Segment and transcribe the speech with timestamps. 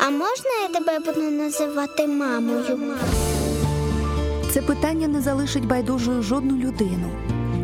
[0.00, 2.64] А можна я тебе буду називати мамою?
[4.50, 7.10] Це питання не залишить байдужою жодну людину.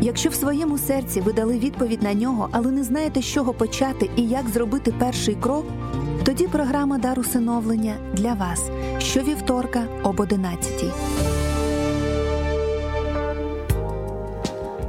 [0.01, 4.11] Якщо в своєму серці ви дали відповідь на нього, але не знаєте, з чого почати
[4.17, 5.67] і як зробити перший крок,
[6.25, 8.63] тоді програма дар усиновлення для вас
[8.99, 10.85] щовівторка об 11.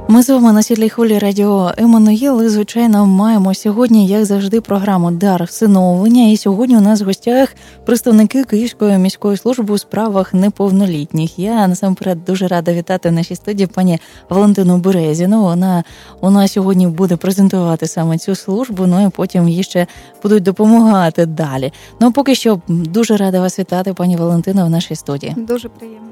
[0.08, 5.10] Ми з вами на світлій хвилі радіо Еммануїл і, звичайно, маємо сьогодні, як завжди, програму
[5.10, 6.28] Дар всиновлення.
[6.28, 11.38] І сьогодні у нас в гостях представники Київської міської служби у справах неповнолітніх.
[11.38, 13.98] Я насамперед дуже рада вітати в нашій студії пані
[14.30, 15.42] Валентину Березіну.
[15.42, 15.84] Вона
[16.22, 18.86] нас сьогодні буде презентувати саме цю службу.
[18.86, 19.86] Ну і потім їй ще
[20.22, 21.72] будуть допомагати далі.
[22.00, 25.34] Ну поки що дуже рада вас вітати, пані Валентина, в нашій студії.
[25.36, 26.06] Дуже приємно.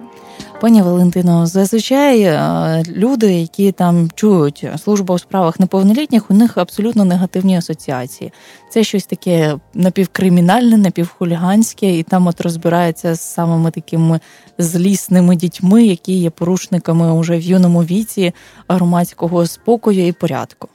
[0.64, 7.04] Пані Валентино, зазвичай е, люди, які там чують службу у справах неповнолітніх, у них абсолютно
[7.04, 8.32] негативні асоціації.
[8.70, 14.20] Це щось таке напівкримінальне, напівхуліганське, і там от розбирається з самими такими
[14.58, 18.32] злісними дітьми, які є порушниками уже в юному віці
[18.68, 20.68] громадського спокою і порядку.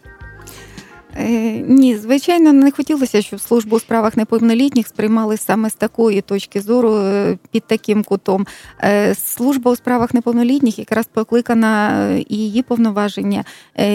[1.19, 6.61] Е, ні, звичайно, не хотілося, щоб службу у справах неповнолітніх сприймали саме з такої точки
[6.61, 8.47] зору е, під таким кутом.
[8.83, 13.43] Е, служба у справах неповнолітніх якраз покликана її повноваження,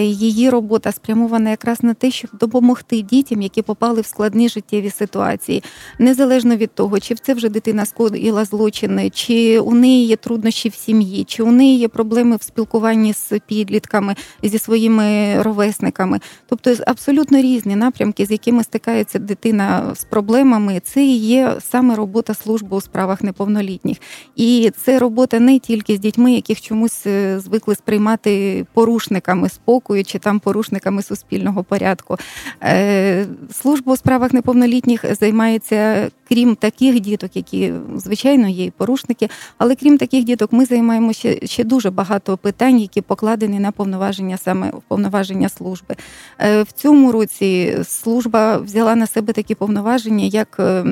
[0.02, 5.62] її робота спрямована якраз на те, щоб допомогти дітям, які попали в складні життєві ситуації,
[5.98, 10.74] незалежно від того, чи це вже дитина скоїла злочини, чи у неї є труднощі в
[10.74, 17.13] сім'ї, чи у неї є проблеми в спілкуванні з підлітками зі своїми ровесниками, тобто абсолютно
[17.14, 20.80] абсолютно різні напрямки, з якими стикається дитина з проблемами.
[20.84, 23.98] Це і є саме робота служби у справах неповнолітніх.
[24.36, 30.18] І це робота не тільки з дітьми, яких чомусь е, звикли сприймати порушниками спокою чи
[30.18, 32.16] там порушниками суспільного порядку.
[32.62, 39.28] Е, служба у справах неповнолітніх займається крім таких діток, які звичайно є і порушники,
[39.58, 44.72] але крім таких діток, ми займаємося ще дуже багато питань, які покладені на повноваження саме
[44.88, 45.94] повноваження служби.
[46.38, 50.84] Е, в цьому році служба взяла на себе такі повноваження, як е,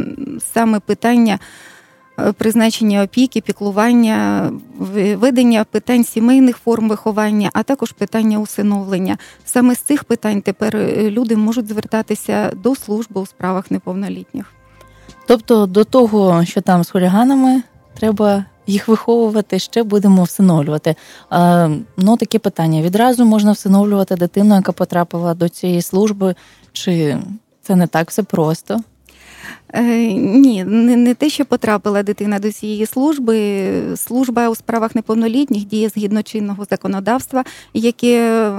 [0.52, 1.38] саме питання.
[2.18, 4.50] Е, призначення опіки, піклування,
[5.16, 9.18] ведення питань сімейних форм виховання, а також питання усиновлення.
[9.44, 14.52] Саме з цих питань тепер люди можуть звертатися до служби у справах неповнолітніх.
[15.26, 17.62] Тобто до того, що там з хуліганами,
[17.94, 20.94] треба їх виховувати, ще будемо всиновлювати.
[21.32, 26.34] Е, Ну, таке питання: відразу можна всиновлювати дитину, яка потрапила до цієї служби,
[26.72, 27.18] чи
[27.62, 28.80] це не так все просто?
[29.72, 33.72] Е, ні, не те, що потрапила дитина до цієї служби.
[33.97, 37.44] Служба у справах неповнолітніх діє згідно чинного законодавства,
[37.75, 38.50] яке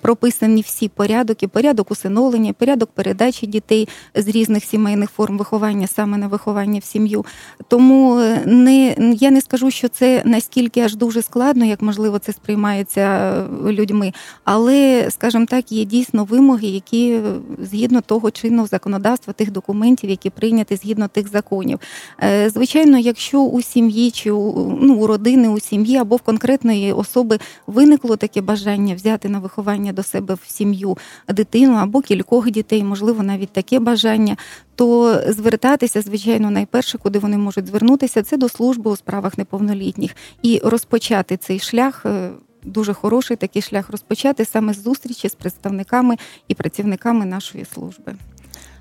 [0.00, 6.26] прописані всі порядок, порядок усиновлення, порядок передачі дітей з різних сімейних форм виховання саме на
[6.26, 7.24] виховання в сім'ю.
[7.68, 12.32] Тому е, не я не скажу, що це наскільки аж дуже складно, як можливо це
[12.32, 13.32] сприймається
[13.66, 14.12] людьми,
[14.44, 17.18] але, скажімо так, є дійсно вимоги, які
[17.62, 21.78] згідно того чинного законодавства тих документів які прийняті згідно тих законів.
[22.22, 26.92] Е, звичайно, якщо у сім'ї чи у, ну, у родини, у сім'ї або в конкретної
[26.92, 32.84] особи виникло таке бажання взяти на виховання до себе в сім'ю дитину або кількох дітей,
[32.84, 34.36] можливо, навіть таке бажання.
[34.74, 40.60] То звертатися, звичайно, найперше, куди вони можуть звернутися, це до служби у справах неповнолітніх і
[40.64, 42.06] розпочати цей шлях.
[42.06, 42.30] Е,
[42.66, 46.16] дуже хороший такий шлях розпочати саме з зустрічі з представниками
[46.48, 48.14] і працівниками нашої служби.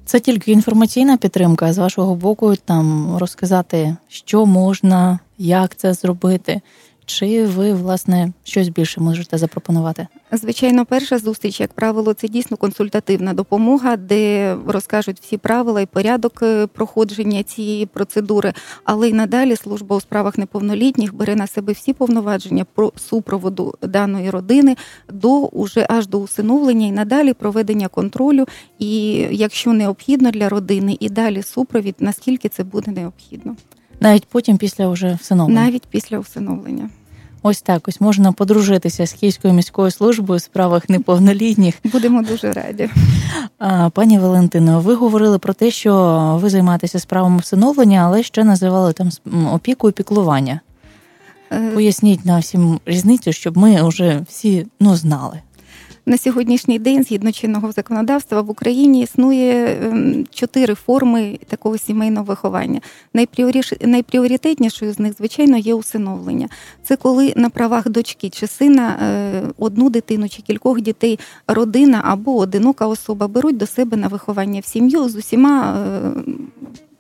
[0.06, 6.62] Це тільки інформаційна підтримка з вашого боку, там розказати, що можна, як це зробити.
[7.06, 10.08] Чи ви власне щось більше можете запропонувати?
[10.32, 16.40] Звичайно, перша зустріч, як правило, це дійсно консультативна допомога, де розкажуть всі правила і порядок
[16.44, 18.54] е, проходження цієї процедури.
[18.84, 24.30] Але й надалі служба у справах неповнолітніх бере на себе всі повноваження про супроводу даної
[24.30, 24.76] родини
[25.10, 28.46] до уже аж до усиновлення і надалі проведення контролю.
[28.80, 33.56] І якщо необхідно для родини, і далі супровід, наскільки це буде необхідно.
[34.00, 35.62] Навіть потім після вже всиновлення?
[35.62, 36.90] Навіть після усиновлення.
[37.47, 41.76] Ось так ось можна подружитися з Київською міською службою у справах неповнолітніх.
[41.84, 42.90] Будемо дуже раді.
[43.94, 45.94] Пані Валентино, ви говорили про те, що
[46.42, 49.09] ви займаєтеся справами всиновлення, але ще називали там
[49.53, 50.59] опіку і піклування.
[51.52, 55.40] Е, Поясніть нам всім різницю, щоб ми вже всі ну знали.
[56.07, 62.81] На сьогоднішній день, згідно чинного законодавства, в Україні існує ем, чотири форми такого сімейного виховання.
[63.81, 66.49] Найпріоритетнішою з них, звичайно, є усиновлення.
[66.84, 72.37] Це коли на правах дочки чи сина е, одну дитину чи кількох дітей родина або
[72.37, 75.85] одинока особа беруть до себе на виховання в сім'ю з усіма.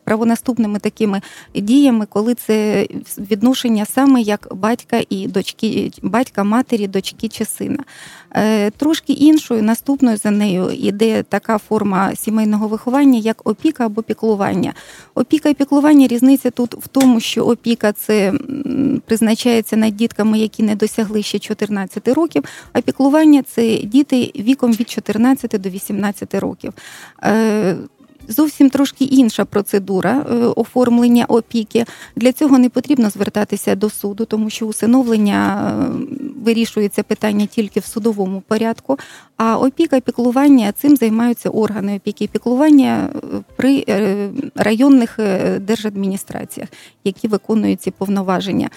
[0.07, 1.21] Е, правонаступними такими
[1.55, 2.87] діями, коли це
[3.17, 7.83] відношення саме як батька і дочки, батька, матері, дочки чи сина.
[8.31, 14.73] Е, трошки іншою наступною за нею іде така форма сімейного виховання, як опіка або піклування.
[15.15, 18.33] Опіка і піклування різниця тут в тому, що опіка це
[19.05, 22.43] призначається над дітками, які не досягли ще 14 років,
[22.73, 26.73] а піклування це діти віком від 14 до 18 років.
[28.29, 31.85] Е, зовсім трошки інша процедура е, оформлення опіки.
[32.15, 36.05] Для цього не потрібно звертатися до суду, тому що усиновлення е,
[36.43, 38.99] вирішується питання тільки в судовому порядку.
[39.37, 43.09] А опіка піклування цим займаються органи опіки і піклування
[43.55, 43.85] при
[44.55, 45.19] районних
[45.59, 46.69] держадміністраціях,
[47.03, 48.69] які виконують ці повноваження.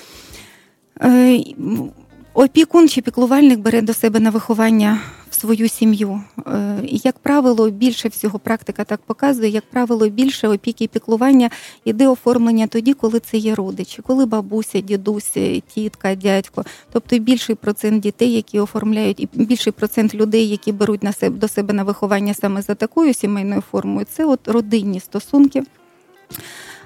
[2.34, 5.00] Опікун чи піклувальник бере до себе на виховання
[5.38, 6.20] свою сім'ю.
[6.46, 11.50] Е, як правило, більше всього практика так показує, як правило, більше опіки і піклування
[11.84, 15.36] йде оформлення тоді, коли це є родичі, коли бабуся, дідусь,
[15.74, 21.12] тітка, дядько, тобто більший процент дітей, які оформляють, і більший процент людей, які беруть на
[21.12, 25.62] себе до себе на виховання саме за такою сімейною формою, це от родинні стосунки.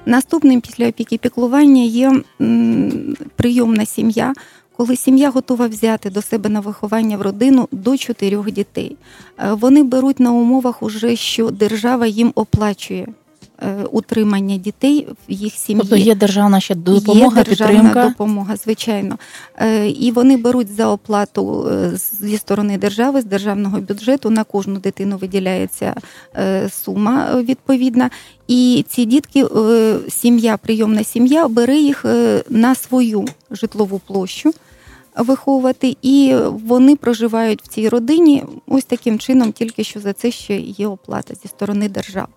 [0.07, 2.23] Наступним після опіки піклування є
[3.37, 4.35] прийомна сім'я
[4.77, 8.97] коли сім'я готова взяти до себе на виховання в родину до чотирьох дітей.
[9.39, 13.09] Е, вони беруть на умовах, уже що держава їм оплачує.
[13.65, 15.81] Е, утримання дітей в їх сім'ї.
[15.81, 18.09] Тобто є державна ще допомога, є державна підтримка?
[18.09, 19.19] допомога, звичайно.
[19.57, 21.71] Е, і вони беруть за оплату
[22.21, 25.95] зі сторони держави, з державного бюджету на кожну дитину виділяється
[26.71, 28.11] сума відповідна.
[28.49, 29.47] І ці дітки,
[30.09, 32.05] сім'я, прийомна сім'я, бере їх
[32.51, 34.53] на свою житлову площу
[35.17, 40.57] виховувати, і вони проживають в цій родині ось таким чином, тільки що за це ще
[40.57, 42.29] є оплата зі сторони держави.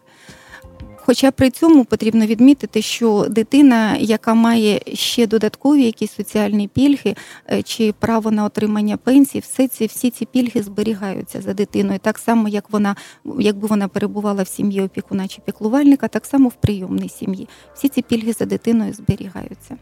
[1.08, 7.16] Хоча при цьому потрібно відмітити, що дитина, яка має ще додаткові якісь соціальні пільги
[7.52, 12.18] е, чи право на отримання пенсії, все ці всі ці пільги зберігаються за дитиною, так
[12.18, 12.96] само як вона,
[13.40, 17.48] якби вона перебувала в сім'ї опікуна чи піклувальника, так само в прийомній сім'ї.
[17.76, 19.78] Всі ці пільги за дитиною зберігаються.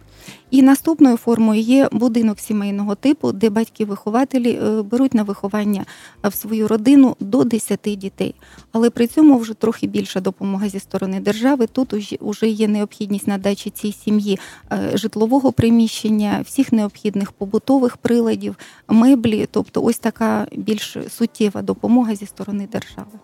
[0.51, 5.85] І наступною формою є будинок сімейного типу, де батьки-вихователі е, беруть на виховання
[6.23, 8.35] в свою родину до 10 дітей.
[8.71, 11.67] Але при цьому вже трохи більша допомога зі сторони держави.
[11.67, 14.39] Тут вже є необхідність надачі цій сім'ї
[14.71, 18.55] е, житлового приміщення, всіх необхідних побутових приладів,
[18.87, 23.19] меблі, тобто ось така більш суттєва допомога зі сторони держави.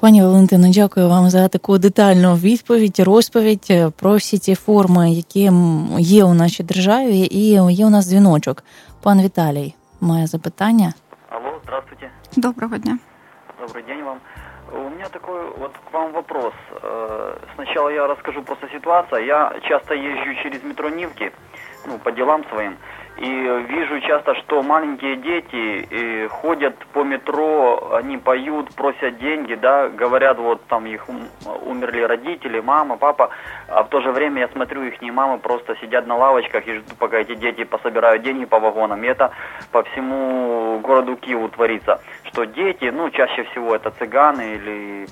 [0.00, 5.50] Пані Валентино, дякую вам за таку детальну відповідь, розповідь про всі ті форми, які
[5.98, 8.64] є у нашій державі, і є у нас дзвіночок.
[9.02, 10.92] Пан Віталій має запитання.
[11.28, 12.10] Алло, здравствуйте.
[12.36, 12.98] Доброго дня.
[13.60, 14.18] Добрый день вам.
[14.72, 16.52] У меня такой вот к вам вопрос.
[16.82, 19.26] Э, сначала я расскажу просто ситуацию.
[19.26, 21.32] Я часто езжу через метро Нивки,
[21.86, 22.76] ну, по делам своим.
[23.18, 29.88] И вижу часто, что маленькие дети и ходят по метро, они поют, просят деньги, да,
[29.88, 31.08] говорят, вот там их
[31.66, 33.30] умерли родители, мама, папа,
[33.66, 36.96] а в то же время я смотрю, их мамы просто сидят на лавочках и ждут,
[36.96, 39.02] пока эти дети пособирают деньги по вагонам.
[39.02, 39.32] И это
[39.72, 45.06] по всему городу Киеву творится, что дети, ну, чаще всего это цыганы или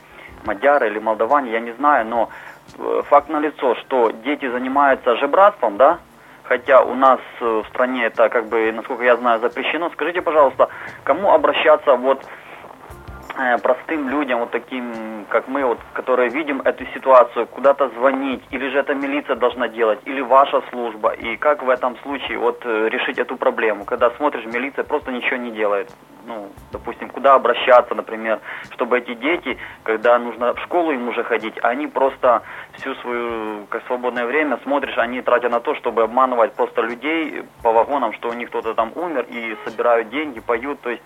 [0.45, 2.31] мадяры или молдаване, я не знаю, но
[2.79, 5.99] э, факт налицо, что дети занимаются жебратством, да,
[6.46, 9.90] хотя у нас э, в стране это, как бы, насколько я знаю, запрещено.
[9.92, 10.70] Скажите, пожалуйста,
[11.04, 12.28] кому обращаться вот э,
[13.63, 18.79] простым людям, вот таким, как мы, вот, которые видим эту ситуацию, куда-то звонить, или же
[18.79, 23.19] это милиция должна делать, или ваша служба, и как в этом случае вот э, решить
[23.19, 25.91] эту проблему, когда смотришь, милиция просто ничего не делает,
[26.27, 28.41] ну, допустим, куда обращаться, например,
[28.71, 33.87] чтобы эти дети, когда нужно в школу им уже ходить, они просто всю свою как
[33.87, 38.33] свободное время смотришь, они тратят на то, чтобы обманывать просто людей по вагонам, что у
[38.33, 41.03] них кто-то там умер и собирают деньги, поют, то есть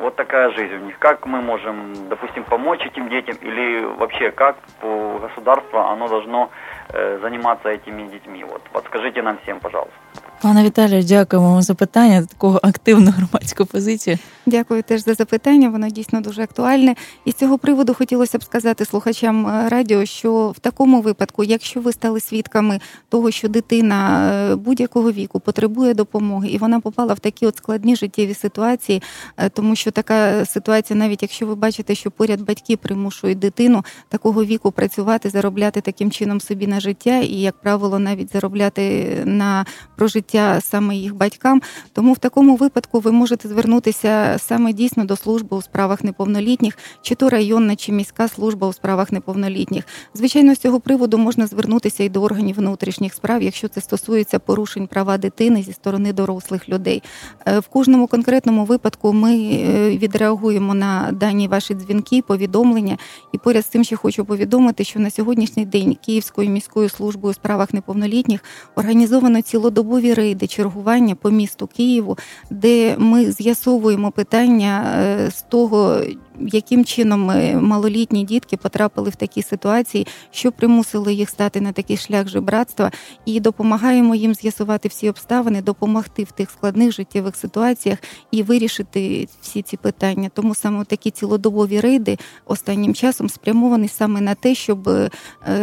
[0.00, 0.98] вот такая жизнь у них.
[0.98, 6.50] Как мы можем, допустим, помочь этим детям или вообще как по государству оно должно
[6.90, 8.44] э, заниматься этими детьми?
[8.44, 9.94] Вот подскажите нам всем, пожалуйста.
[10.42, 14.18] Пане Віталію, дякуємо вам за питання, за таку активну громадську позицію.
[14.46, 15.68] Дякую теж за запитання.
[15.68, 16.94] Воно дійсно дуже актуальне.
[17.24, 21.80] І з цього приводу хотілося б сказати слухачам е, радіо, що в такому випадку, якщо
[21.80, 27.18] ви стали свідками того, що дитина е, будь-якого віку потребує допомоги, і вона попала в
[27.18, 29.02] такі от складні життєві ситуації,
[29.36, 34.44] е, тому що така ситуація, навіть якщо ви бачите, що поряд батьки примушують дитину такого
[34.44, 39.66] віку працювати, заробляти таким чином собі на життя, і як правило, навіть заробляти на
[39.96, 41.62] прожиття життя саме їх батькам.
[41.92, 47.14] Тому в такому випадку ви можете звернутися саме дійсно до служби у справах неповнолітніх, чи
[47.14, 49.84] то районна, чи міська служба у справах неповнолітніх.
[50.14, 54.86] Звичайно, з цього приводу можна звернутися і до органів внутрішніх справ, якщо це стосується порушень
[54.86, 57.02] права дитини зі сторони дорослих людей.
[57.46, 62.98] Е, в кожному конкретному випадку ми е, відреагуємо на дані ваші дзвінки, повідомлення.
[63.32, 67.34] І поряд з тим, ще хочу повідомити, що на сьогоднішній день Київською міською службою у
[67.34, 68.40] справах неповнолітніх
[68.76, 72.18] організовано цілодобові рейди чергування по місту Києву,
[72.50, 76.00] де ми з'ясовуємо питання е, з того,
[76.40, 81.96] яким чином е, малолітні дітки потрапили в такі ситуації, що примусило їх стати на такий
[81.96, 82.90] шлях жебратства,
[83.24, 87.98] і допомагаємо їм з'ясувати всі обставини, допомогти в тих складних життєвих ситуаціях
[88.30, 90.30] і вирішити всі ці питання.
[90.34, 95.10] Тому саме такі цілодобові рейди останнім часом спрямовані саме на те, щоб е,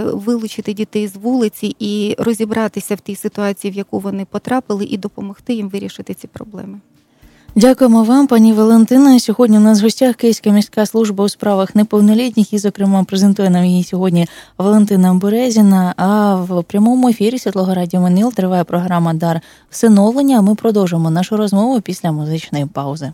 [0.04, 5.54] вилучити дітей з вулиці і розібратися в тій ситуації, в яку вони потрапили, і допомогти
[5.54, 6.80] їм вирішити ці проблеми.
[7.58, 9.20] Дякуємо вам, пані Валентина.
[9.20, 13.66] Сьогодні у нас в гостях Київська міська служба у справах неповнолітніх і, зокрема, презентує нам
[13.66, 15.94] її сьогодні Валентина Березіна.
[15.98, 20.42] А в прямому ефірі Світлого Радіо Манил триває програма Дар всиновлення.
[20.42, 23.14] Ми продовжимо нашу розмову після музичної паузи.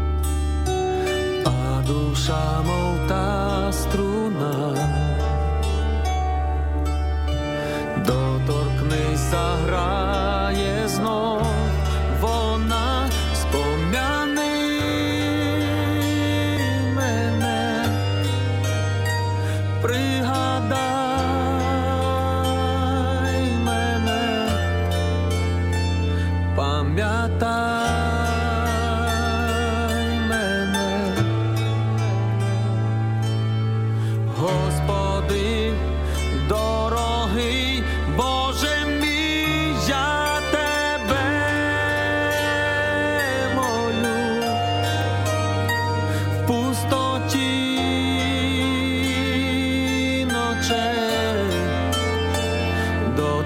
[1.87, 4.75] душа, мов та струна,
[8.05, 10.30] доторкнися гра.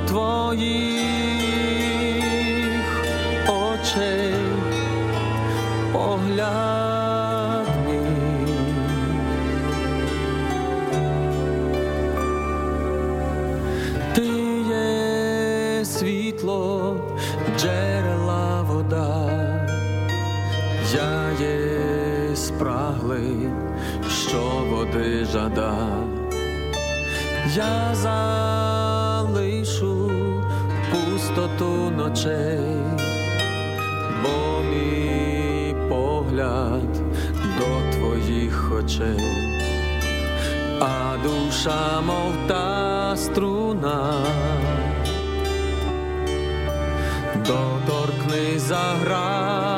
[0.07, 0.85] твоїх
[3.47, 4.35] очей
[5.93, 7.67] погляд
[14.13, 14.27] ти
[14.69, 16.97] є світло,
[17.57, 19.67] джерела вода,
[20.93, 23.49] я є спраглий,
[24.09, 26.05] що води жада.
[27.55, 28.44] Я за
[31.55, 32.59] світу ночей,
[34.23, 36.93] бо мій погляд
[37.57, 39.19] до твоїх очей,
[40.79, 44.13] а душа, мов та струна,
[47.35, 49.74] доторкни заграй.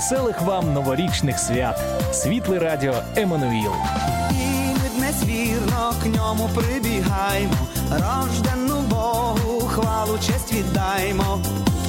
[0.00, 1.80] Веселих вам новорічних свят!
[2.12, 3.72] Світле радіо Еммануїл.
[4.30, 5.22] І ми днес
[6.02, 7.54] к ньому прибігаємо.
[7.90, 11.40] рождену Богу, хвалу, честь віддаймо.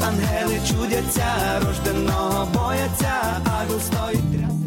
[0.07, 1.23] Ангели чудяться,
[1.67, 3.13] рожденого бояться,
[3.45, 4.60] а стоїть трясеться.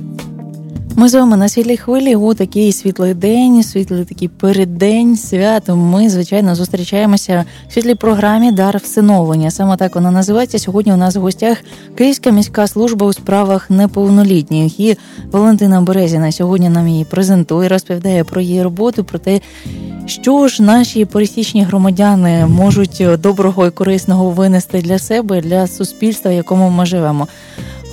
[0.96, 5.76] Ми з вами на світлій хвилі у такий світлий день, світлий такий переддень свято.
[5.76, 9.50] Ми, звичайно, зустрічаємося в світлій програмі Дар всиновлення.
[9.50, 10.58] Саме так вона називається.
[10.58, 11.58] Сьогодні у нас в гостях
[11.94, 14.80] Київська міська служба у справах неповнолітніх.
[14.80, 14.96] І
[15.32, 19.40] Валентина Березіна сьогодні нам її презентує, розповідає про її роботу, про те,
[20.06, 26.34] що ж наші пересічні громадяни можуть доброго і корисного винести для себе, для суспільства, в
[26.34, 27.28] якому ми живемо.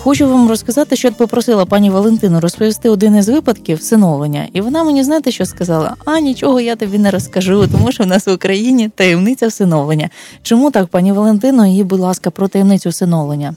[0.03, 4.47] Хочу вам розказати, що я попросила пані Валентину розповісти один із випадків всиновлення.
[4.53, 5.95] І вона мені знаєте, що сказала?
[6.05, 10.09] А нічого я тобі не розкажу, тому що в нас в Україні таємниця всиновлення.
[10.43, 13.55] Чому так, пані Валентино, і, будь ласка, про таємницю всиновлення?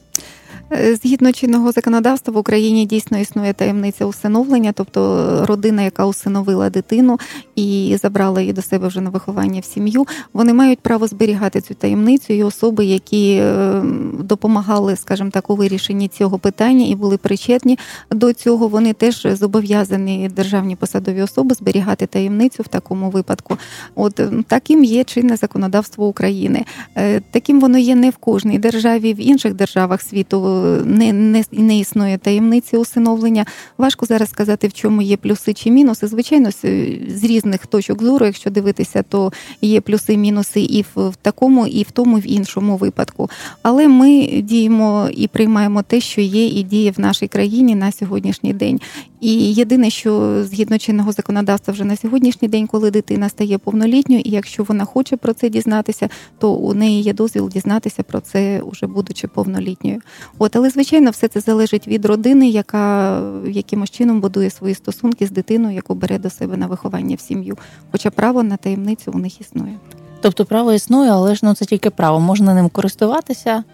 [0.75, 7.19] Е, Згідно чинного законодавства в Україні дійсно існує таємниця усиновлення, тобто родина, яка усиновила дитину
[7.57, 11.75] і забрала її до себе вже на виховання в сім'ю, вони мають право зберігати цю
[11.75, 13.83] таємницю і особи, які е,
[14.19, 17.79] допомагали, скажімо так, у вирішенні цього питання і були причетні
[18.11, 18.69] до цього.
[18.69, 23.57] Вони теж зобов'язані державні посадові особи зберігати таємницю в такому випадку.
[23.95, 26.65] От е, таким є чинне законодавство України.
[26.97, 31.45] Е, Таким воно є не в кожній державі, в інших державах світу е, не, не,
[31.53, 33.47] не існує таємниці усиновлення.
[33.79, 36.07] Важко зараз сказати, в чому є плюси чи мінуси.
[36.07, 36.51] Звичайно,
[37.09, 41.91] з різних точок зору, якщо дивитися, то є плюси, мінуси і в такому, і в
[41.91, 43.31] тому, і в іншому випадку.
[43.63, 48.53] Але ми діємо і приймаємо те, що є, і діє в нашій країні на сьогоднішній
[48.53, 48.81] день.
[49.25, 54.31] І єдине, що згідно чинного законодавства вже на сьогоднішній день, коли дитина стає повнолітньою, і
[54.31, 56.09] якщо вона хоче про це дізнатися,
[56.39, 60.01] то у неї є дозвіл дізнатися про це, уже будучи повнолітньою.
[60.39, 65.31] От, але звичайно, все це залежить від родини, яка якимось чином будує свої стосунки з
[65.31, 67.59] дитиною, яку бере до себе на виховання в сім'ю.
[67.93, 69.79] Хоча право на таємницю у них існує.
[70.21, 72.21] Тобто право існує, але ж ну це тільки право.
[72.21, 73.65] Можна ним користуватися,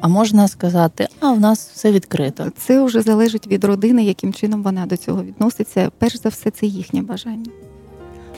[0.00, 2.52] а можна сказати, а в нас все відкрито.
[2.56, 5.90] Це вже залежить від родини, яким чином вона до цього відноситься.
[5.98, 7.50] Перш за все, це їхнє бажання.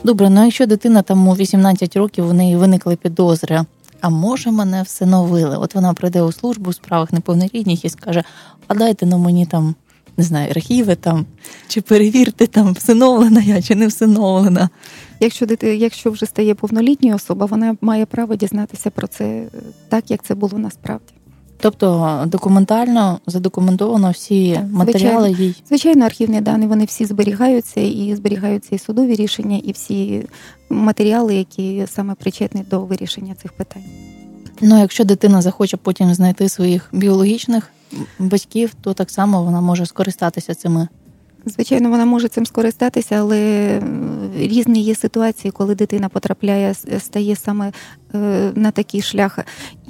[0.03, 3.65] Добре, ну якщо дитина там у 18 років у неї виникли підозри,
[4.01, 5.57] а може мене всиновили?
[5.57, 8.23] От вона прийде у службу у справах неповнолітніх і скаже:
[8.67, 9.75] А дайте ну мені там.
[10.17, 11.25] Не знаю, архіви там,
[11.67, 14.69] чи перевірте там, всиновлена я чи не всиновлена.
[15.19, 19.49] Якщо дити, якщо вже стає повнолітньою особа, вона має право дізнатися про це е,
[19.89, 21.13] так, як це було насправді.
[21.63, 25.55] Тобто документально задокументовано всі матеріали їй.
[25.67, 30.25] Звичайно, архівні дані вони всі зберігаються, і зберігаються і судові рішення, і всі
[30.69, 33.83] матеріали, які саме причетні до вирішення цих питань.
[34.61, 37.69] Ну, якщо дитина захоче потім знайти своїх біологічних
[38.19, 40.87] батьків, то так само вона може скористатися цими.
[41.45, 43.81] Звичайно, вона може цим скористатися, але е,
[44.37, 47.71] різні є ситуації, коли дитина потрапляє, стає саме
[48.15, 49.39] е, на такий шлях,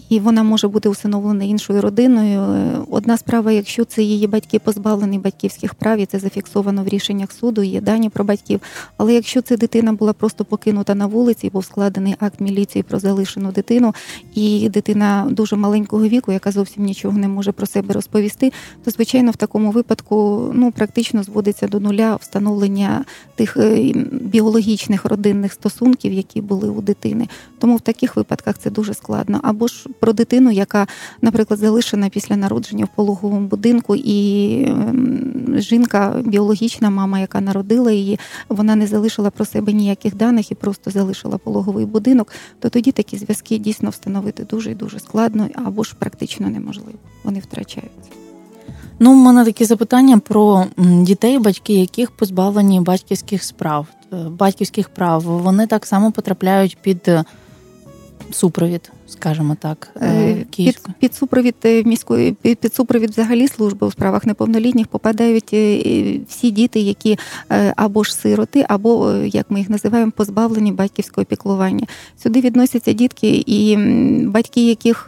[0.09, 2.41] і вона може бути усиновлена іншою родиною.
[2.89, 7.63] Одна справа, якщо це її батьки позбавлені батьківських прав, і це зафіксовано в рішеннях суду,
[7.63, 8.61] є дані про батьків.
[8.97, 13.51] Але якщо це дитина була просто покинута на вулиці, був складений акт міліції про залишену
[13.51, 13.93] дитину,
[14.35, 18.51] і дитина дуже маленького віку, яка зовсім нічого не може про себе розповісти,
[18.83, 25.53] то звичайно в такому випадку ну практично зводиться до нуля встановлення тих е, біологічних родинних
[25.53, 27.27] стосунків, які були у дитини.
[27.59, 29.39] Тому в таких випадках це дуже складно.
[29.43, 30.87] Або ж про дитину, яка,
[31.21, 38.19] наприклад, залишена після народження в пологовому будинку, і ем, жінка, біологічна мама, яка народила її,
[38.49, 43.17] вона не залишила про себе ніяких даних і просто залишила пологовий будинок, то тоді такі
[43.17, 46.97] зв'язки дійсно встановити дуже і дуже складно, або ж практично неможливо.
[47.23, 48.22] Вони втрачаються.
[48.99, 53.87] Ну, у мене такі запитання про дітей, батьки, яких позбавлені батьківських справ,
[54.27, 55.21] батьківських прав.
[55.21, 57.09] Вони так само потрапляють під
[58.33, 63.87] супровід скажімо так, Е, е, Під, під супровід е, міської під, під супровід взагалі служби
[63.87, 65.53] у справах неповнолітніх попадають
[66.29, 67.17] всі діти, які
[67.75, 71.87] або ж сироти, або як ми їх називаємо, позбавлені батьківського піклування.
[72.23, 73.77] Сюди відносяться дітки і
[74.27, 75.07] батьки, яких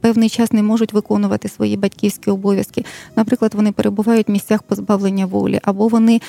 [0.00, 2.84] певний час не можуть виконувати свої батьківські обов'язки.
[3.16, 6.20] Наприклад, вони перебувають в місцях позбавлення волі, або вони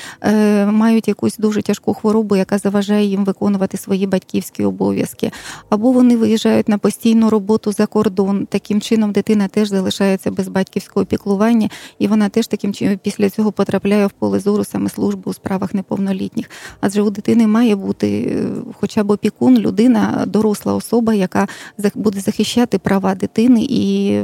[0.66, 5.32] мають якусь дуже тяжку хворобу, яка заважає їм виконувати свої батьківські обов'язки,
[5.70, 8.46] або вони виїжджають на постійну роботу за кордон.
[8.46, 13.52] Таким чином дитина теж залишається без батьківського піклування, і вона теж таким чином після цього
[13.52, 16.50] потрапляє в поле зору саме служби у справах неповнолітніх.
[16.82, 18.46] Адже у дитини має бути е,
[18.80, 21.48] хоча б опікун, людина, доросла особа, яка
[21.96, 24.20] буде захищати права дитини і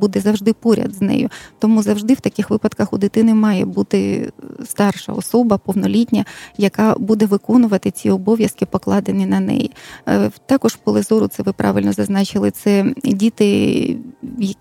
[0.00, 1.28] буде завжди поряд з нею.
[1.58, 4.32] Тому завжди в таких випадках у дитини має бути
[4.64, 6.24] старша особа, повнолітня,
[6.58, 9.70] яка буде виконувати ці обов'язки, покладені на неї.
[10.08, 13.96] Е, Також поле зору, це ви правильно зазначили, це діти,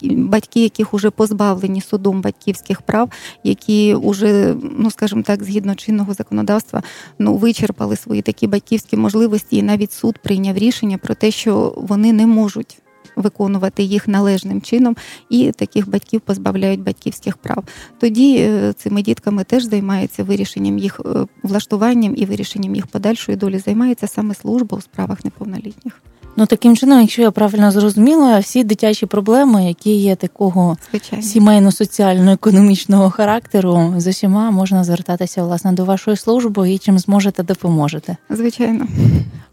[0.01, 3.09] батьки, яких уже позбавлені судом батьківських прав,
[3.43, 6.83] які вже, ну скажімо так, згідно чинного законодавства,
[7.19, 12.13] ну вичерпали свої такі батьківські можливості, і навіть суд прийняв рішення про те, що вони
[12.13, 12.77] не можуть.
[13.15, 14.95] Виконувати їх належним чином,
[15.29, 17.63] і таких батьків позбавляють батьківських прав.
[17.99, 23.57] Тоді е, цими дітками теж займається вирішенням їх е, влаштуванням і вирішенням їх подальшої долі.
[23.57, 26.01] Займається саме служба у справах неповнолітніх.
[26.35, 31.25] Ну таким чином, якщо я правильно зрозуміла, всі дитячі проблеми, які є такого Звичайно.
[31.25, 38.17] сімейно-соціально-економічного характеру, з усіма можна звертатися власне до вашої служби і чим зможете, допоможете.
[38.29, 38.87] Звичайно.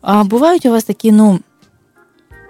[0.00, 1.38] А бувають у вас такі, ну.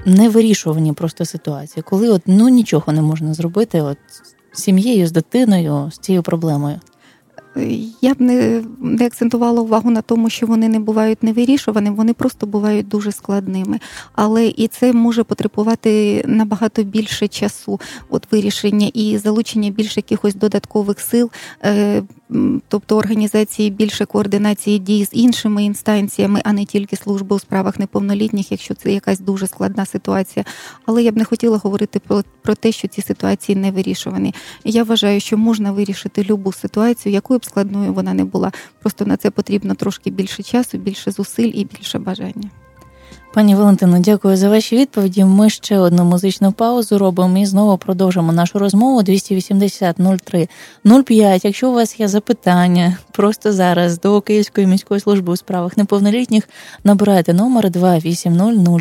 [0.06, 3.98] Невирішувані просто ситуації, коли от ну нічого не можна зробити, от
[4.52, 6.80] з сім'єю, з дитиною, з цією проблемою.
[8.01, 12.47] Я б не, не акцентувала увагу на тому, що вони не бувають невирішуваними, вони просто
[12.47, 13.81] бувають дуже складними.
[14.12, 21.01] Але і це може потребувати набагато більше часу, от вирішення і залучення більше якихось додаткових
[21.01, 21.31] сил,
[21.64, 22.03] е,
[22.68, 28.52] тобто організації більше координації дій з іншими інстанціями, а не тільки служби у справах неповнолітніх,
[28.52, 30.44] якщо це якась дуже складна ситуація.
[30.86, 34.34] Але я б не хотіла говорити про, про те, що ці ситуації не вирішувані.
[34.64, 38.52] Я вважаю, що можна вирішити любу ситуацію, якою б складною вона не була.
[38.80, 42.50] Просто на це потрібно трошки більше часу, більше зусиль і більше бажання.
[43.35, 45.25] Пані Валентино, дякую за ваші відповіді.
[45.25, 50.49] Ми ще одну музичну паузу робимо і знову продовжимо нашу розмову 280 03
[51.05, 51.44] 05.
[51.44, 56.49] Якщо у вас є запитання просто зараз до Київської міської служби у справах неповнолітніх,
[56.85, 58.33] набирайте номер 280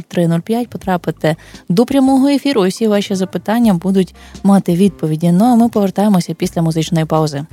[0.07, 1.35] 0305, потрапите
[1.69, 2.65] до прямого ефіру.
[2.65, 5.31] і Всі ваші запитання будуть мати відповіді.
[5.31, 7.45] Ну а ми повертаємося після музичної паузи.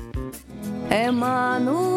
[0.90, 1.93] Еммануїл.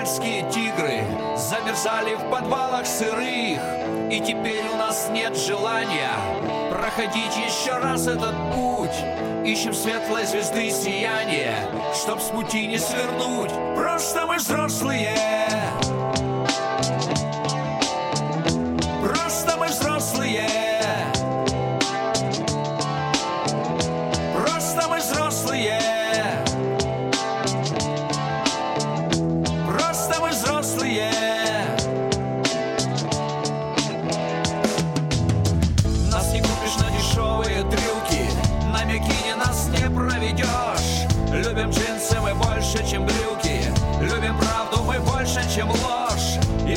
[0.00, 1.04] Нас бенгальские тигры,
[1.36, 3.60] замерзали в подвалах сырых.
[4.10, 6.10] И теперь у нас нет желания
[6.70, 8.90] проходить еще раз этот путь.
[9.44, 11.54] Ищем светлой звезды сияние,
[11.94, 13.50] чтоб с пути не свернуть.
[13.76, 15.16] Просто мы взрослые.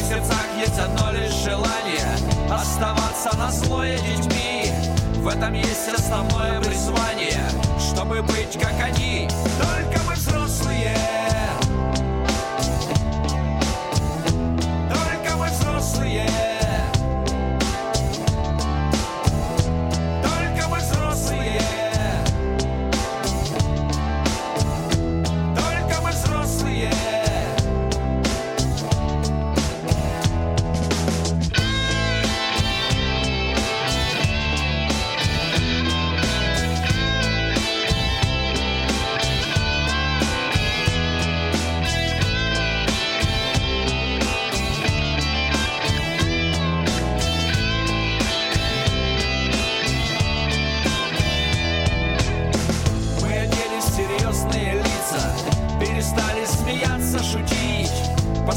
[0.04, 2.18] Сердцах есть одно лишь желание
[2.50, 4.72] оставаться на злое детьми.
[5.16, 7.42] В этом есть основное призвание,
[7.80, 9.30] чтобы быть как они.
[9.60, 11.23] Только мы взрослые.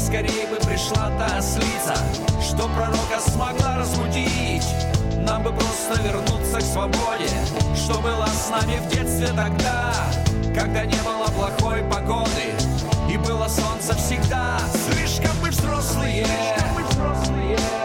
[0.07, 1.93] Поскорее бы пришла та ослица
[2.41, 4.65] Что пророка смогла разбудить.
[5.17, 7.27] Нам бы просто вернуться к свободе
[7.75, 9.93] Что было с нами в детстве тогда
[10.55, 12.53] Когда не было плохой погоды
[13.11, 14.57] И было солнце всегда.
[14.89, 16.25] Слишком мы взрослые.
[16.25, 17.76] Слишком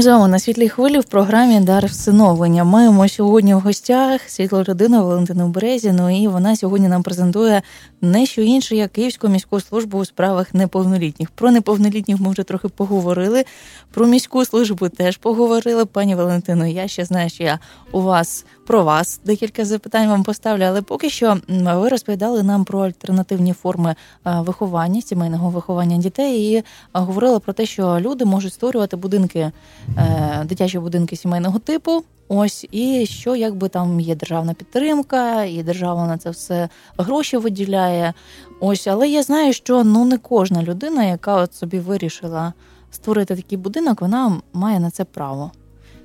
[0.00, 2.64] Ми з вами на світлій хвилі в програмі Дар всиновлення.
[2.64, 7.62] Маємо сьогодні в гостях світло людину Валентину Березіну, і вона сьогодні нам презентує
[8.00, 11.30] не що інше, як Київську міську службу у справах неповнолітніх.
[11.30, 13.44] Про неповнолітніх ми вже трохи поговорили.
[13.90, 15.84] Про міську службу теж поговорили.
[15.84, 17.58] Пані Валентино, я ще знаю, що я
[17.92, 22.80] у вас про вас декілька запитань вам поставлю, але поки що ви розповідали нам про
[22.80, 23.94] альтернативні форми
[24.26, 29.52] е, виховання, сімейного виховання дітей, і е, говорили про те, що люди можуть створювати будинки,
[29.98, 32.04] е, дитячі будинки сімейного типу.
[32.28, 38.14] Ось і що якби там є державна підтримка, і держава на це все гроші виділяє.
[38.60, 42.52] Ось, але я знаю, що ну не кожна людина, яка от собі вирішила
[42.90, 45.50] створити такий будинок, вона має на це право.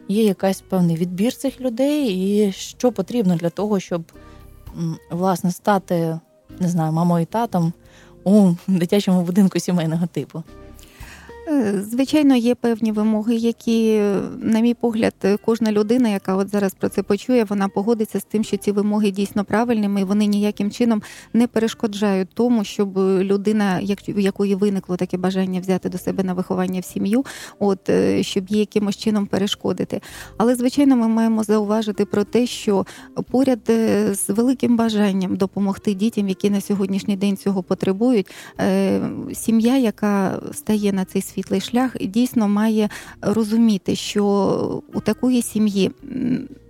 [0.08, 4.12] Є якась певний відбір цих людей, і що потрібно для того, щоб
[5.12, 6.20] власне стати
[6.60, 7.74] не знаю, мамою і татом
[8.24, 10.44] у дитячому будинку сімейного типу.
[11.48, 14.02] Е, Звичайно, є певні вимоги, які,
[14.40, 15.14] на мій погляд,
[15.46, 19.12] кожна людина, яка от зараз про це почує, вона погодиться з тим, що ці вимоги
[19.12, 21.02] дійсно правильними, і вони ніяким чином
[21.34, 23.82] не перешкоджають тому, щоб людина,
[24.16, 27.26] у якої виникло таке бажання взяти до себе на виховання в сім'ю,
[27.60, 30.02] от е, щоб їй якимось чином перешкодити.
[30.38, 32.86] Але звичайно, ми маємо зауважити про те, що
[33.32, 38.28] поряд е, з великим бажанням допомогти дітям, які на сьогоднішній день цього потребують,
[39.34, 42.90] сім'я, яка стає на цей світлий шлях, дійсно має
[43.22, 45.92] розуміти, що у такої сім'ї.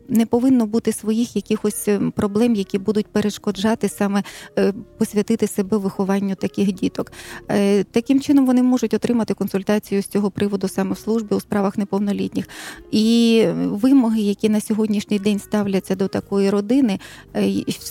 [0.10, 4.24] Не повинно бути своїх якихось е, проблем, які будуть перешкоджати саме
[4.58, 7.12] е, посвятити себе вихованню таких діток.
[7.52, 11.78] Е, Таким чином вони можуть отримати консультацію з цього приводу саме в службі у справах
[11.78, 12.50] неповнолітніх.
[12.92, 17.00] І вимоги, які на сьогоднішній день ставляться до такої родини,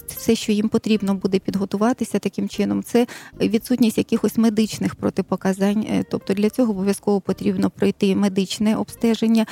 [0.07, 3.07] все, що їм потрібно буде підготуватися таким чином, це
[3.41, 5.87] відсутність якихось медичних протипоказань.
[6.11, 9.47] Тобто для цього обов'язково потрібно пройти медичне обстеження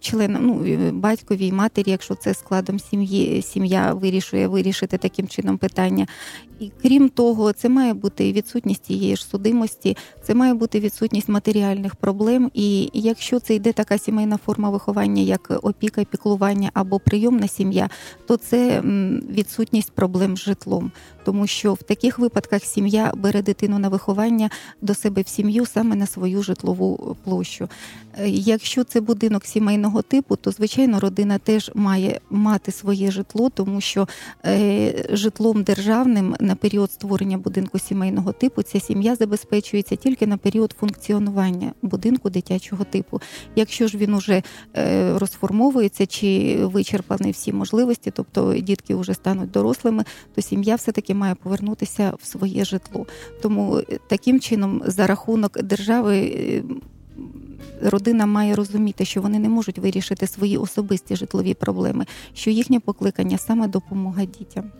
[0.00, 6.06] членам, ну батькові і матері, якщо це складом сім'ї, сім'я вирішує вирішити таким чином питання.
[6.60, 11.94] І крім того, це має бути відсутність тієї ж судимості, це має бути відсутність матеріальних
[11.94, 12.50] проблем.
[12.54, 17.88] І якщо це йде така сімейна форма виховання, як опіка, піклування або прийомна сім'я,
[18.26, 18.80] то це
[19.30, 20.92] відсутність проблем з житлом,
[21.24, 24.50] тому що в таких випадках сім'я бере дитину на виховання
[24.82, 27.68] до себе в сім'ю саме на свою житлову площу.
[28.18, 33.80] Е, Якщо це будинок сімейного типу, то звичайно родина теж має мати своє житло, тому
[33.80, 34.08] що
[34.46, 40.74] е, житлом державним на період створення будинку сімейного типу ця сім'я забезпечується тільки на період
[40.80, 43.20] функціонування будинку дитячого типу.
[43.56, 44.42] Якщо ж він уже
[44.76, 50.04] е, розформовується чи вичерпані всі можливості, тобто дітки вже стануть дорослими,
[50.34, 53.06] то сім'я все таки має повернутися в своє житло.
[53.42, 56.18] Тому е, таким чином, за рахунок держави.
[56.18, 56.62] е,
[57.82, 63.38] Родина має розуміти, що вони не можуть вирішити свої особисті житлові проблеми, що їхнє покликання
[63.38, 64.70] саме допомога дітям.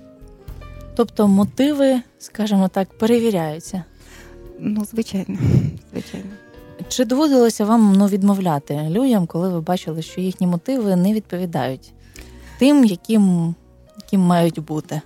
[0.96, 3.84] Тобто мотиви, скажімо так, перевіряються.
[4.58, 5.38] Ну, звичайно,
[5.92, 6.30] звичайно.
[6.88, 11.92] Чи доводилося вам ну, відмовляти людям, коли ви бачили, що їхні мотиви не відповідають
[12.60, 13.54] тим, яким,
[14.02, 15.00] яким мають бути?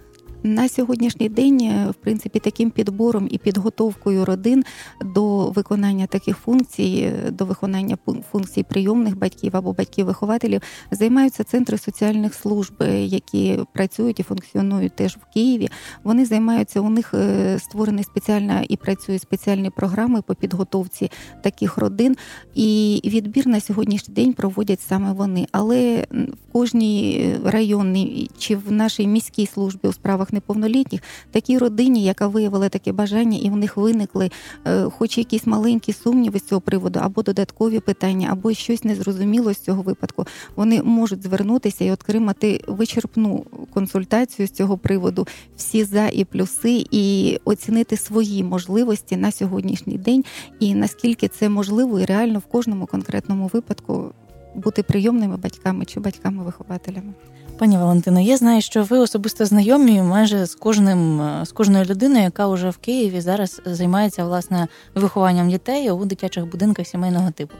[0.46, 4.64] На сьогоднішній день, е, в принципі, таким підбором і підготовкою родин
[5.00, 7.96] до виконання таких функцій, е, до виконання
[8.32, 15.16] функцій прийомних батьків або батьків-вихователів займаються центри соціальних служб, е, які працюють і функціонують теж
[15.16, 15.68] в Києві.
[16.02, 17.14] Вони займаються у них
[17.58, 21.10] створені спеціальна і працюють спеціальні програми по підготовці
[21.42, 22.16] таких родин.
[22.54, 25.46] І відбір на сьогоднішній день проводять саме вони.
[25.52, 32.26] Але в кожній районній чи в нашій міській службі у справах неповнолітніх, такій родині, яка
[32.26, 34.30] виявила таке бажання, і в них виникли
[34.66, 39.58] е, хоч якісь маленькі сумніви з цього приводу, або додаткові питання, або щось незрозуміло з
[39.58, 43.44] цього випадку, вони можуть звернутися і отримати вичерпну
[43.74, 50.24] консультацію з цього приводу, всі за і плюси, і оцінити свої можливості на сьогоднішній день,
[50.60, 54.12] і наскільки це можливо і реально в кожному конкретному випадку
[54.54, 57.14] бути прийомними батьками чи батьками-вихователями.
[57.58, 62.48] Пані Валентино, я знаю, що ви особисто знайомі майже з кожним з кожною людиною, яка
[62.48, 67.54] вже в Києві зараз займається власне вихованням дітей у дитячих будинках сімейного типу.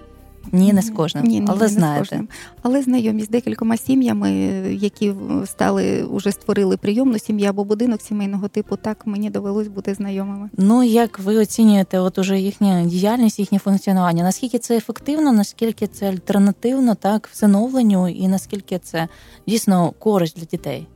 [0.52, 2.04] Ні, не з кожним, ні, ні, але не знаєте.
[2.04, 2.28] З кожним.
[2.62, 4.30] Але знайомі з декількома сім'ями,
[4.80, 8.76] які стали уже створили прийомну сім'ю або будинок сімейного типу.
[8.76, 10.50] Так мені довелось бути знайомими.
[10.57, 14.22] Ну як ви оцінюєте, от уже їхню діяльність, їхнє функціонування?
[14.24, 19.09] Наскільки це ефективно, наскільки це альтернативно, так всиновленню, і наскільки це
[19.46, 20.87] дійсно користь для дітей?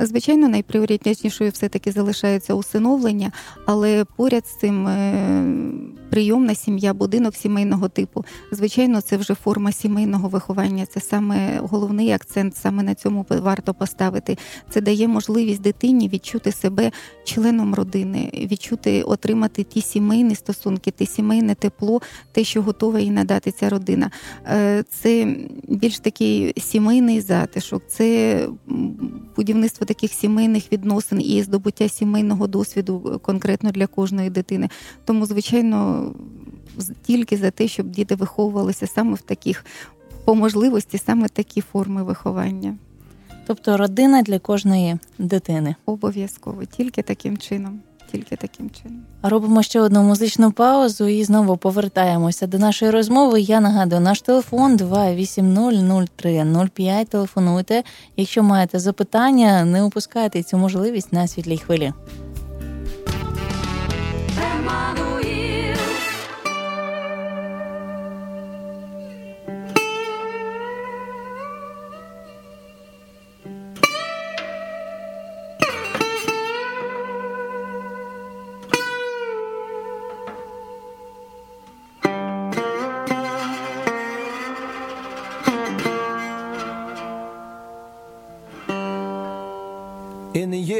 [0.00, 3.32] Звичайно, найпріоритетнішою все-таки залишається усиновлення,
[3.66, 5.44] але поряд з цим е,
[6.10, 8.24] прийомна сім'я, будинок сімейного типу.
[8.52, 10.86] Звичайно, це вже форма сімейного виховання.
[10.86, 14.38] Це саме головний акцент, саме на цьому варто поставити.
[14.70, 16.90] Це дає можливість дитині відчути себе
[17.24, 22.00] членом родини, відчути, отримати ті сімейні стосунки, те сімейне тепло,
[22.32, 24.10] те, що готова їй надати ця родина.
[24.46, 25.36] Е, це
[25.68, 28.48] більш такий сімейний затишок, це
[29.36, 34.68] будівництво таких сімейних відносин і здобуття сімейного досвіду конкретно для кожної дитини.
[35.04, 36.12] Тому, звичайно,
[37.02, 39.64] тільки за те, щоб діти виховувалися саме в таких
[40.24, 42.76] по можливості, саме такі форми виховання.
[43.46, 45.74] Тобто родина для кожної дитини.
[45.86, 47.80] Обов'язково, тільки таким чином.
[48.12, 49.02] Тільки таким чином.
[49.22, 53.40] Робимо ще одну музичну паузу і знову повертаємося до нашої розмови.
[53.40, 57.06] Я нагадую, наш телефон 2800305.
[57.06, 57.82] Телефонуйте.
[58.16, 61.92] Якщо маєте запитання, не упускайте цю можливість на світлій хвилі.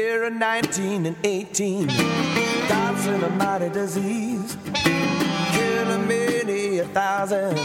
[0.09, 4.57] Year of 19 and 18, God sent a mighty disease,
[5.53, 7.59] killing many a thousand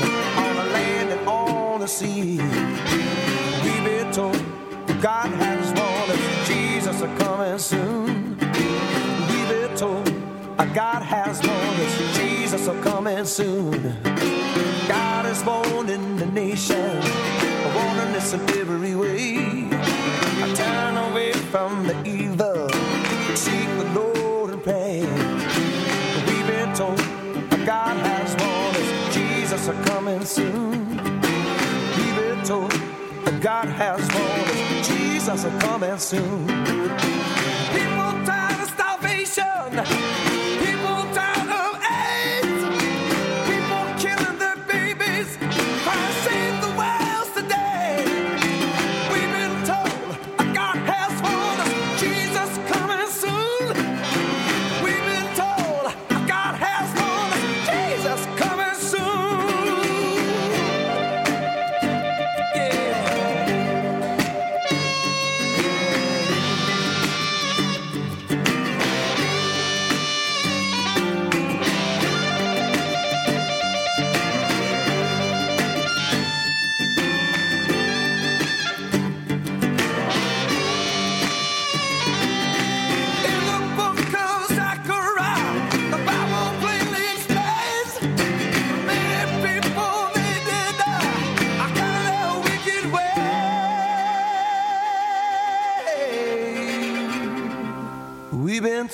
[0.44, 2.36] on the land and on the sea.
[3.64, 4.36] We've been told
[5.00, 8.36] God has warned us, Jesus is coming soon.
[9.28, 10.04] We've been told
[10.74, 13.96] God has warned us, Jesus is coming soon.
[14.86, 17.00] God is warning the nation,
[17.74, 19.68] warning in every way.
[20.44, 22.23] I turn away from the evil,
[30.14, 30.88] coming soon.
[31.96, 32.70] We've been told
[33.40, 36.46] God has warned us, Jesus is coming soon.
[37.74, 40.33] People tired of starvation,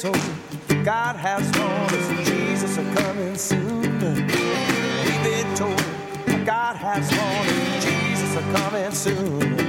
[0.00, 0.12] We've
[0.82, 3.82] God has warned us, Jesus is coming soon.
[5.04, 5.76] We've been told
[6.46, 9.59] God has warned us, Jesus is coming soon.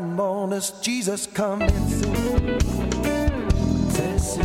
[0.00, 2.58] I'm honest, Jesus coming through.
[3.92, 4.40] Tessie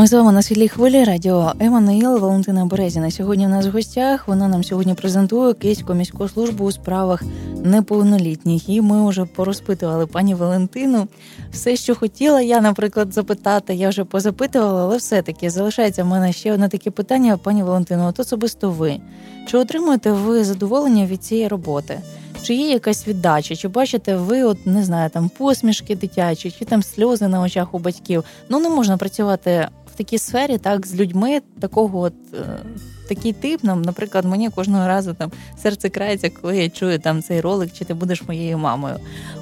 [0.00, 3.10] Ми з вами на світлій хвилі радіо Еммануїл Валентина Березіна.
[3.10, 4.28] Сьогодні у нас в гостях.
[4.28, 7.22] Вона нам сьогодні презентує Київську міську службу у справах
[7.64, 8.68] неповнолітніх.
[8.68, 11.08] І ми вже порозпитували пані Валентину
[11.52, 12.40] все, що хотіла.
[12.40, 13.74] Я, наприклад, запитати.
[13.74, 18.06] Я вже позапитувала, але все-таки залишається в мене ще одне таке питання, пані Валентино.
[18.06, 19.00] От особисто ви
[19.46, 22.00] чи отримуєте ви задоволення від цієї роботи?
[22.42, 23.56] Чи є якась віддача?
[23.56, 27.78] Чи бачите ви, от не знаю, там посмішки дитячі, чи там сльози на очах у
[27.78, 28.24] батьків?
[28.48, 32.58] Ну не можна працювати в такій сфері, так з людьми такого, от е,
[33.08, 33.64] такий тип.
[33.64, 35.32] Нам, наприклад, мені кожного разу там
[35.62, 38.96] серце крається, коли я чую там цей ролик, чи ти будеш моєю мамою.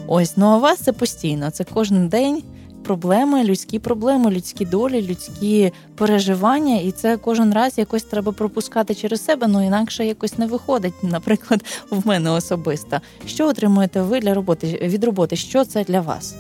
[0.07, 1.51] Ось ну а вас це постійно.
[1.51, 2.43] Це кожен день.
[2.85, 9.25] Проблеми, людські проблеми, людські долі, людські переживання, і це кожен раз якось треба пропускати через
[9.25, 10.95] себе, ну інакше якось не виходить.
[11.03, 13.01] Наприклад, в мене особисто.
[13.27, 15.37] Що отримуєте ви для роботи від роботи?
[15.37, 16.37] Що це для вас?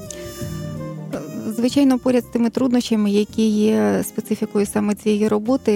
[1.57, 5.73] Звичайно, поряд з тими труднощами, які є специфікою саме цієї роботи,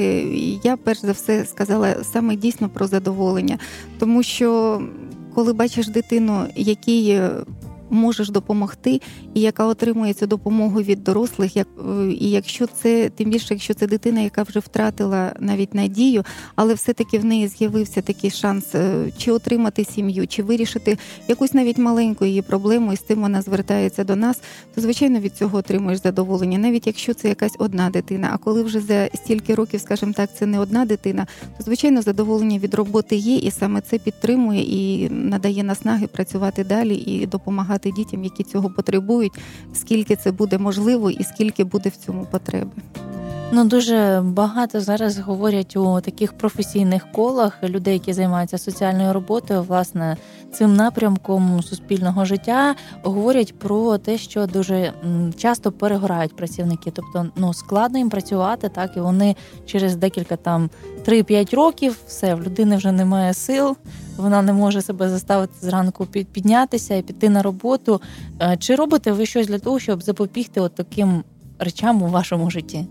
[0.64, 3.58] я перш за все сказала саме дійсно про задоволення,
[3.98, 4.80] тому що
[5.34, 7.20] коли бачиш дитину, якій
[7.92, 9.00] можеш допомогти,
[9.34, 11.68] і яка отримує цю допомогу від дорослих, як
[12.20, 16.24] і якщо це тим більше, якщо це дитина, яка вже втратила навіть надію,
[16.56, 21.78] але все-таки в неї з'явився такий шанс е, чи отримати сім'ю, чи вирішити якусь навіть
[21.78, 24.40] маленьку її проблему, і з цим вона звертається до нас,
[24.74, 28.30] то звичайно від цього отримуєш задоволення, навіть якщо це якась одна дитина.
[28.32, 31.26] А коли вже за стільки років, скажімо так, це не одна дитина,
[31.58, 36.94] то звичайно задоволення від роботи є, і саме це підтримує і надає наснаги працювати далі
[36.94, 39.32] і допомагати дітям, які цього потребують,
[39.74, 42.72] скільки це буде можливо і скільки буде в цьому потреби.
[43.54, 50.16] Ну дуже багато зараз говорять у таких професійних колах людей, які займаються соціальною роботою, власне,
[50.52, 54.92] цим напрямком суспільного життя, говорять про те, що дуже
[55.36, 59.36] часто перегорають працівники, тобто ну складно їм працювати, так і вони
[59.66, 60.70] через декілька там
[61.06, 63.76] 3-5 років все в людини вже немає сил.
[64.16, 68.00] Вона не може себе заставити зранку піднятися і піти на роботу.
[68.42, 71.24] Е, чи робите ви щось для того, щоб запобігти от таким
[71.58, 72.86] речам у вашому житті?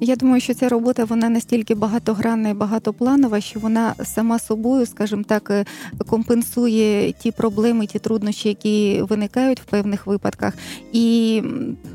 [0.00, 5.22] Я думаю, що ця робота вона настільки багатогранна і багатопланова, що вона сама собою, скажімо
[5.26, 5.64] так, е,
[6.06, 10.54] компенсує ті проблеми, ті труднощі, які виникають в певних випадках,
[10.92, 11.42] і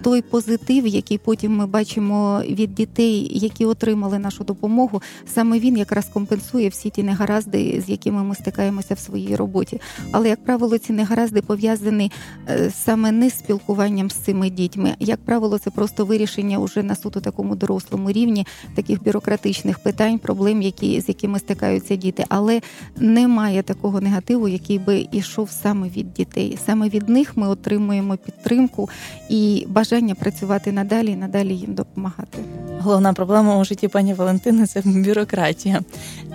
[0.02, 5.02] той позитив, який потім ми бачимо від дітей, які отримали нашу допомогу,
[5.34, 9.82] саме він якраз компенсує всі ті негаразди, з якими ми стикаємося в своїй роботі.
[10.12, 12.12] Але як правило, ці негаразди пов'язані
[12.50, 14.96] е, саме не з спілкуванням з цими дітьми.
[15.00, 20.20] Як правило, це просто вирішення уже на суто такому дорослому дорослому рівні таких бюрократичних питань,
[20.20, 22.62] проблем, які з якими стикаються діти, але
[22.98, 26.58] немає такого негативу, який би йшов саме від дітей.
[26.66, 28.90] Саме від них ми отримуємо підтримку
[29.30, 32.38] і бажання працювати надалі, і надалі їм допомагати.
[32.80, 35.82] Головна проблема у житті пані Валентини це бюрократія.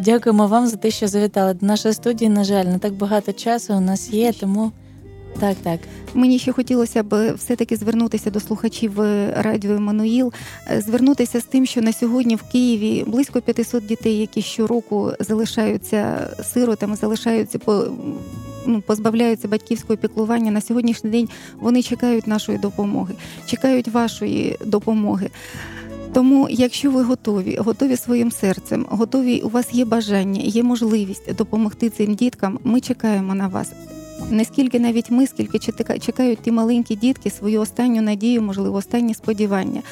[0.00, 2.30] Дякуємо вам за те, що завітали до нашої студії.
[2.30, 4.72] На жаль, не так багато часу у нас є, тому.
[5.40, 5.80] Так, так.
[6.14, 10.32] Мені ще хотілося б все-таки звернутися до слухачів е, радіо Еммануїл,
[10.70, 16.30] е, звернутися з тим, що на сьогодні в Києві близько 500 дітей, які щороку залишаються
[16.42, 17.84] сиротами, залишаються по.
[18.66, 21.28] Ну, позбавляються батьківського піклування на сьогоднішній день.
[21.60, 23.14] Вони чекають нашої допомоги,
[23.46, 25.30] чекають вашої допомоги.
[26.12, 31.90] Тому, якщо ви готові, готові своїм серцем, готові, у вас є бажання, є можливість допомогти
[31.90, 32.58] цим діткам.
[32.64, 33.72] Ми чекаємо на вас
[34.30, 35.58] не скільки навіть ми, скільки
[36.00, 39.82] чекають ті маленькі дітки свою останню надію, можливо, останні сподівання.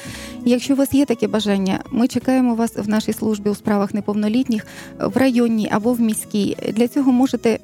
[0.45, 4.67] якщо у вас є таке бажання, ми чекаємо вас в нашій службі у справах неповнолітніх
[4.99, 6.57] в районній або в міській.
[6.73, 7.59] Для цього можете.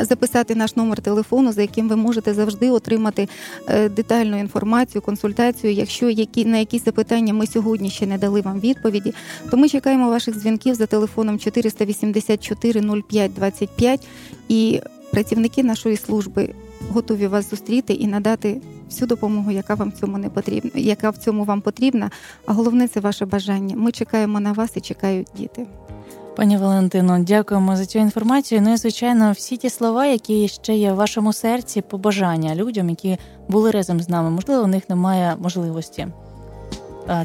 [0.00, 3.28] Записати наш номер телефону, за яким ви можете завжди отримати
[3.68, 5.72] е, детальну інформацію, консультацію.
[5.72, 9.14] Якщо які на якісь запитання ми сьогодні ще не дали вам відповіді,
[9.50, 14.06] то ми чекаємо ваших дзвінків за телефоном 484 05 25
[14.48, 16.54] і Працівники нашої служби
[16.90, 21.44] готові вас зустріти і надати всю допомогу, яка вам цьому не потрібна, яка в цьому
[21.44, 22.10] вам потрібна.
[22.46, 23.76] А головне це ваше бажання.
[23.76, 25.66] Ми чекаємо на вас і чекають діти.
[26.36, 28.62] Пані Валентино, дякуємо за цю інформацію.
[28.62, 33.18] Ну і звичайно, всі ті слова, які ще є в вашому серці, побажання людям, які
[33.48, 34.30] були разом з нами.
[34.30, 36.06] Можливо, у них немає можливості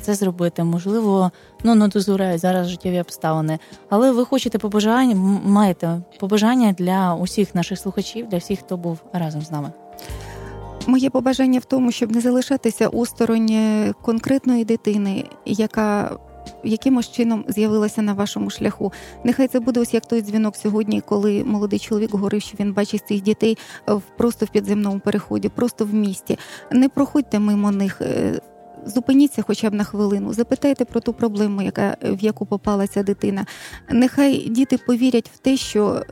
[0.01, 0.63] це зробити.
[0.63, 1.31] Можливо,
[1.63, 3.59] ну не дозурають зараз життєві обставини.
[3.89, 5.15] Але ви хочете побажання,
[5.45, 9.71] маєте побажання для усіх наших слухачів, для всіх, хто був разом з нами.
[10.87, 16.17] Моє побажання в тому, щоб не залишатися осторонь е, конкретної дитини, яка
[16.63, 18.93] якимось чином з'явилася на вашому шляху.
[19.23, 23.07] Нехай це буде ось як той дзвінок сьогодні, коли молодий чоловік говорив, що він бачить
[23.07, 23.57] цих дітей
[23.89, 26.37] е, просто в підземному переході, просто в місті.
[26.71, 28.01] Не проходьте мимо них.
[28.85, 33.45] Зупиніться хоча б на хвилину, запитайте про ту проблему, яка в яку попала ця дитина.
[33.89, 36.03] Нехай діти повірять в те, що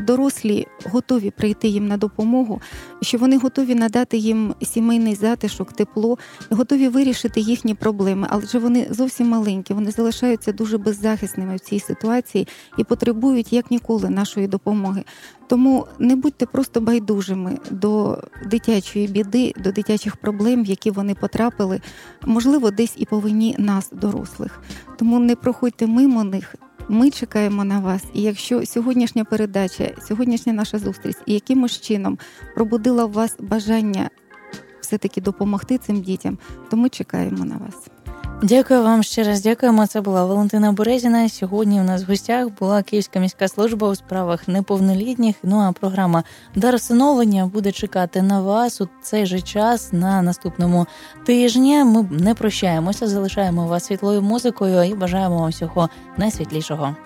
[0.00, 2.60] дорослі готові прийти їм на допомогу,
[3.02, 6.18] що вони готові надати їм сімейний затишок, тепло,
[6.50, 12.48] готові вирішити їхні проблеми, але вони зовсім маленькі, вони залишаються дуже беззахисними в цій ситуації
[12.78, 15.04] і потребують як ніколи нашої допомоги.
[15.46, 21.80] Тому не будьте просто байдужими до дитячої біди, до дитячих проблем, в які вони потрапили,
[22.26, 24.60] можливо, десь і по вині нас, дорослих.
[24.98, 26.54] Тому не проходьте мимо них.
[26.88, 28.04] Ми чекаємо на вас.
[28.14, 32.18] І якщо сьогоднішня передача, сьогоднішня наша зустріч і якимось чином
[32.54, 34.10] пробудила в вас бажання
[34.80, 36.38] все-таки допомогти цим дітям,
[36.70, 37.95] то ми чекаємо на вас.
[38.42, 39.42] Дякую вам ще раз.
[39.42, 39.86] Дякуємо.
[39.86, 41.28] Це була Валентина Березіна.
[41.28, 45.36] Сьогодні у нас в гостях була Київська міська служба у справах неповнолітніх.
[45.42, 46.24] Ну а програма
[46.54, 50.86] Дар всиновлення буде чекати на вас у цей же час на наступному
[51.26, 51.84] тижні.
[51.84, 56.96] Ми не прощаємося, залишаємо вас світлою музикою і бажаємо вам всього найсвітлішого.